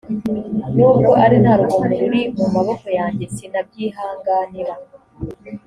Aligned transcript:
nubwo 0.75 1.11
ari 1.23 1.35
nta 1.43 1.53
rugomo 1.59 1.85
ruri 2.01 2.21
mu 2.39 2.45
maboko 2.55 2.87
yanjye 2.97 3.25
sinabyihanganira 3.35 4.73